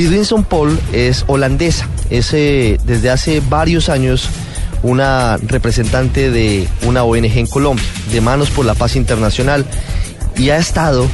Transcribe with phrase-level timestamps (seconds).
[0.00, 4.30] Lidwinson Paul es holandesa, es eh, desde hace varios años
[4.82, 9.66] una representante de una ONG en Colombia, de Manos por la Paz Internacional,
[10.38, 11.06] y ha estado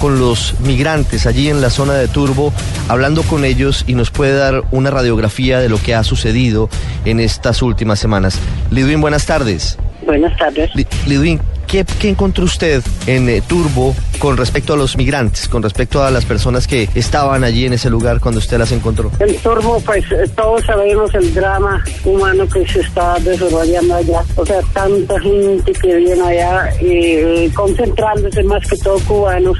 [0.00, 2.52] con los migrantes allí en la zona de Turbo,
[2.88, 6.68] hablando con ellos y nos puede dar una radiografía de lo que ha sucedido
[7.04, 8.40] en estas últimas semanas.
[8.72, 9.78] Lidwin, buenas tardes.
[10.04, 10.72] Buenas tardes.
[11.06, 16.10] Lidwin, ¿qué, encontró usted en eh, Turbo con respecto a los migrantes, con respecto a
[16.10, 19.10] las personas que estaban allí en ese lugar cuando usted las encontró?
[19.20, 20.04] En Turbo, pues
[20.34, 24.22] todos sabemos el drama humano que se está desarrollando allá.
[24.36, 29.58] O sea, tanta gente que viene allá, eh, concentrándose más que todo cubanos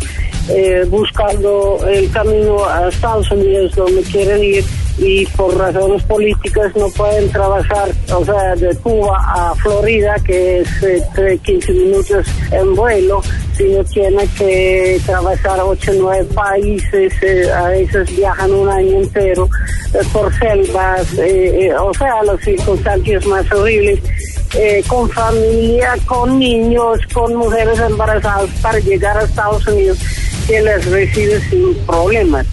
[0.51, 4.65] eh, buscando el camino a Estados Unidos donde quieren ir
[4.97, 10.83] y por razones políticas no pueden trabajar, o sea, de Cuba a Florida, que es
[10.83, 13.21] eh, 15 minutos en vuelo,
[13.59, 19.49] sino tienen que trabajar 8 o 9 países, eh, a veces viajan un año entero
[19.93, 21.07] eh, por selvas,
[21.81, 24.01] o sea, las circunstancias más horribles.
[24.87, 29.99] con familia, con niños, con mujeres embarazadas para llegar a Estados Unidos
[30.47, 32.47] que les recibe sin problemas.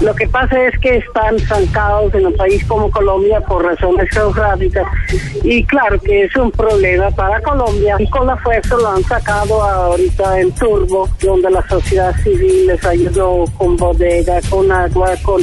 [0.00, 4.86] Lo que pasa es que están zancados en un país como Colombia por razones geográficas
[5.42, 9.62] y claro que es un problema para Colombia y con la fuerza lo han sacado
[9.62, 15.42] ahorita en turbo, donde la sociedad civil les ayudó con bodega, con agua, con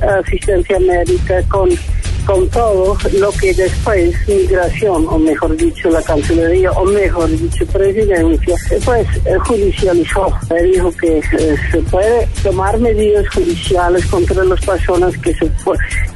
[0.00, 1.70] asistencia médica, con
[2.28, 8.54] con todo lo que después migración, o mejor dicho la Cancillería, o mejor dicho presidencia,
[8.84, 10.30] pues eh, judicializó.
[10.62, 15.50] Dijo que eh, se puede tomar medidas judiciales contra las personas que se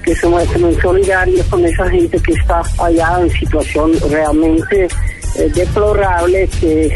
[0.04, 4.88] que se muestran solidarias con esa gente que está allá en situación realmente
[5.38, 6.94] eh, deplorable que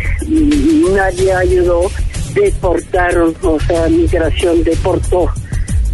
[0.94, 1.90] nadie ayudó
[2.34, 5.30] deportaron, o sea, migración deportó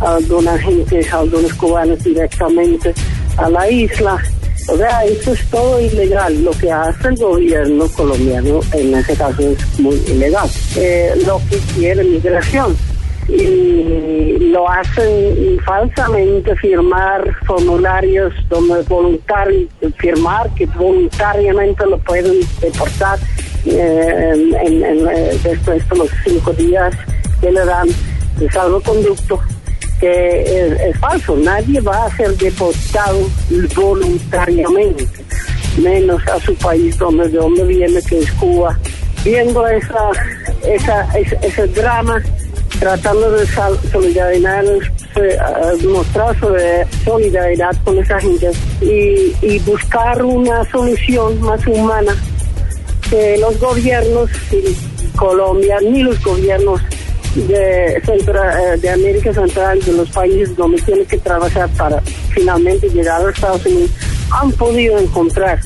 [0.01, 2.93] a alguna gente, a algunos cubanos directamente
[3.37, 4.19] a la isla.
[4.69, 6.45] O sea, eso es todo ilegal.
[6.45, 10.49] Lo que hace el gobierno colombiano, en ese caso, es muy ilegal.
[10.77, 12.77] Eh, lo que quiere migración.
[13.29, 18.85] Y lo hacen falsamente firmar formularios donde
[19.99, 23.19] firmar que voluntariamente lo pueden deportar
[23.65, 24.33] eh,
[24.65, 26.95] en, eh, después de los cinco días
[27.41, 27.89] que le dan
[28.39, 29.41] de salvoconducto
[30.03, 31.37] que es, falso.
[31.37, 33.21] Nadie va a ser deportado
[33.77, 35.07] voluntariamente,
[35.81, 38.77] menos a su país donde, de donde viene, que es Cuba.
[39.25, 40.11] Viendo esa,
[40.67, 42.21] esa, ese, drama,
[42.81, 43.47] tratando de
[43.93, 44.65] solidaridad,
[45.15, 45.39] eh,
[45.87, 46.37] mostrar
[47.05, 52.13] solidaridad con esa gente y, y buscar una solución más humana
[53.09, 54.29] que los gobiernos,
[55.15, 56.81] Colombia, ni los gobiernos
[57.35, 62.01] de, eh, de América Central, de los países donde tiene que trabajar para
[62.31, 63.91] finalmente llegar a Estados Unidos,
[64.31, 65.61] han podido encontrar.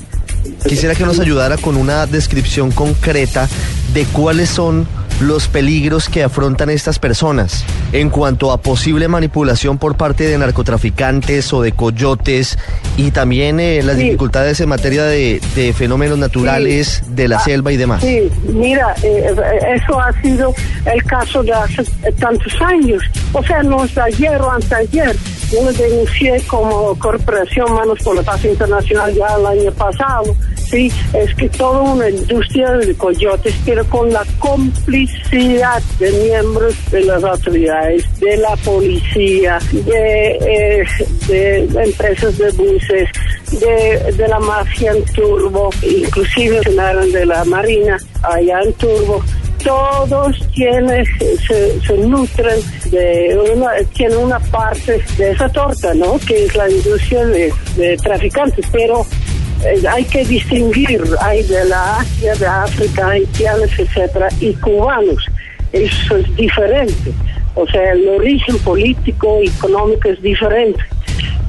[0.67, 3.49] Quisiera que nos ayudara con una descripción concreta
[3.93, 4.87] de cuáles son
[5.21, 11.53] los peligros que afrontan estas personas en cuanto a posible manipulación por parte de narcotraficantes
[11.53, 12.59] o de coyotes
[12.97, 15.41] y también eh, las dificultades en materia de,
[15.75, 18.03] fenómenos naturales de la ah, selva y demás.
[18.03, 19.35] Sí, mira, eh,
[19.75, 21.85] eso ha sido el caso de hace
[22.19, 23.03] tantos años.
[23.33, 25.17] O sea, no es de ayer o antes de ayer.
[25.51, 30.37] Yo lo denuncié como Corporación Manos por la Paz Internacional ya el año pasado
[30.71, 37.05] sí, es que toda una industria de coyotes, pero con la complicidad de miembros de
[37.05, 40.85] las autoridades, de la policía, de, eh,
[41.29, 43.09] de empresas de buses,
[43.61, 49.23] de, la mafia en Turbo, inclusive de la Marina allá en Turbo,
[49.67, 52.61] todos quienes se, se, nutren
[52.91, 56.19] de una, tienen una parte de esa torta, ¿no?
[56.27, 59.05] Que es la industria de, traficantes, pero
[59.91, 65.27] hay que distinguir, hay de la Asia, de África, haitianos, etcétera, y cubanos.
[65.73, 67.13] Eso es diferente.
[67.55, 70.81] O sea, el origen político y económico es diferente.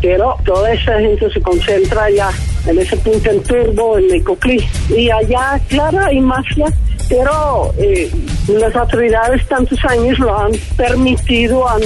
[0.01, 2.29] Pero toda esa gente se concentra allá,
[2.65, 4.63] en ese punto en Turbo, en Necoclí.
[4.89, 6.67] Y allá, claro, hay mafia,
[7.09, 8.09] pero eh,
[8.47, 11.81] las autoridades tantos años lo han permitido, han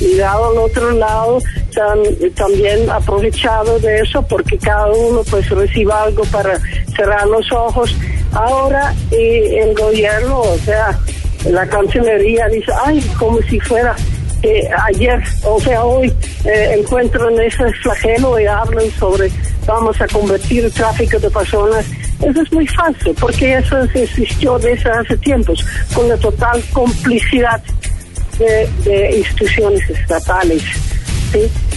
[0.00, 1.40] mirado al otro lado,
[1.78, 1.98] han
[2.34, 6.58] también aprovechado de eso porque cada uno pues reciba algo para
[6.96, 7.94] cerrar los ojos.
[8.32, 10.98] Ahora eh, el gobierno, o sea,
[11.48, 13.94] la Cancillería dice, ay, como si fuera
[14.42, 16.12] eh, ayer, o sea, hoy
[16.44, 19.30] eh, encuentran ese flagelo y hablan sobre
[19.66, 21.86] vamos a convertir el tráfico de personas.
[22.22, 25.64] Eso es muy falso, porque eso existió desde hace tiempos,
[25.94, 27.62] con la total complicidad
[28.38, 30.62] de, instituciones estatales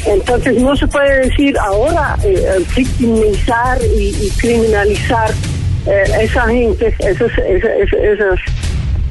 [0.06, 5.32] Entonces no se puede decir ahora eh, victimizar y, criminalizar
[5.86, 8.40] eh, esa gente, esos, esos,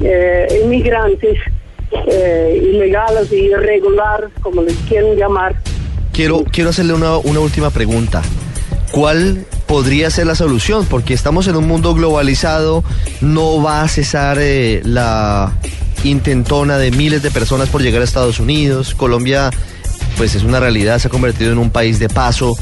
[0.01, 1.37] eh, inmigrantes
[2.07, 5.55] eh, ilegales y irregulares, como les quieren llamar.
[6.11, 8.21] Quiero, quiero hacerle una, una última pregunta.
[8.91, 10.85] ¿Cuál podría ser la solución?
[10.87, 12.83] Porque estamos en un mundo globalizado,
[13.21, 14.37] no va a cesar
[14.83, 15.51] la
[16.03, 18.93] intentona de miles de personas por llegar a Estados Unidos.
[18.93, 19.49] Colombia
[20.17, 22.57] pues es una realidad, se ha convertido en un país de paso.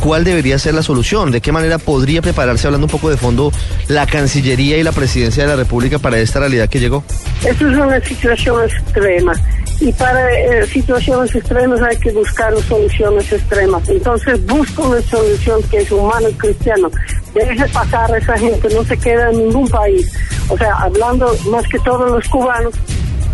[0.00, 1.30] ¿Cuál debería ser la solución?
[1.30, 3.52] ¿De qué manera podría prepararse, hablando un poco de fondo,
[3.88, 7.02] la Cancillería y la Presidencia de la República para esta realidad que llegó?
[7.44, 9.32] Esto es una situación extrema
[9.80, 13.88] y para eh, situaciones extremas hay que buscar soluciones extremas.
[13.88, 16.90] Entonces busco una solución que es humano y cristiano.
[17.34, 20.10] Deje pasar a esa gente, no se queda en ningún país.
[20.48, 22.74] O sea, hablando más que todos los cubanos,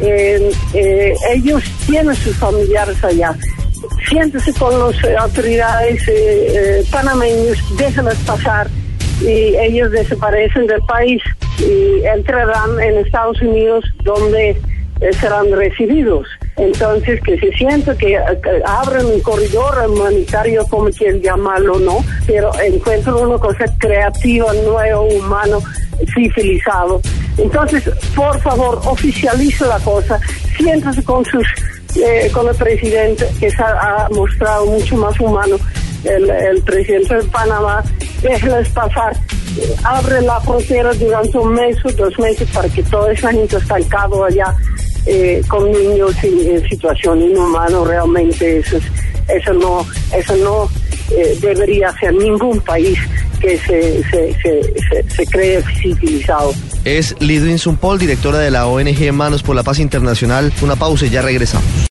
[0.01, 3.37] eh, eh, ellos tienen sus familiares allá
[4.08, 8.69] siéntese con las eh, autoridades eh, eh, panameños, déjenlas pasar
[9.20, 11.23] y ellos desaparecen del país
[11.58, 14.56] y entrarán en Estados Unidos donde
[15.20, 16.26] serán recibidos.
[16.56, 18.17] Entonces, que se sienta que,
[18.64, 22.05] abren un corredor humanitario, como quieran llamarlo, ¿no?
[22.26, 25.61] Pero encuentran una cosa creativa, nuevo, humano,
[26.14, 27.00] civilizado.
[27.38, 30.20] Entonces, por favor, oficialice la cosa,
[30.56, 31.46] siéntase con sus
[31.97, 35.56] eh, con el presidente, que se ha, mostrado mucho más humano,
[36.05, 37.83] el, presidente de Panamá,
[38.23, 39.17] déjeles pasar,
[39.85, 44.25] abre la frontera durante un mes o dos meses para que toda esa gente estancado
[44.25, 44.55] allá
[45.06, 48.79] eh, con niños en, situación inhumana, realmente eso,
[49.29, 49.87] eso no,
[50.17, 50.69] eso no
[51.17, 52.99] eh, debería ser ningún país
[53.41, 56.53] que se, se, se, se, cree civilizado.
[56.84, 60.52] Es Lidwin Sumpol, directora de la ONG Manos por la Paz Internacional.
[60.62, 61.73] Una pausa y ya regresamos.